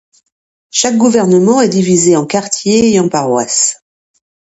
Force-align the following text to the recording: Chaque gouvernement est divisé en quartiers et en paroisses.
Chaque 0.71 0.97
gouvernement 0.97 1.61
est 1.61 1.69
divisé 1.69 2.17
en 2.17 2.25
quartiers 2.25 2.91
et 2.95 2.99
en 2.99 3.07
paroisses. 3.07 3.83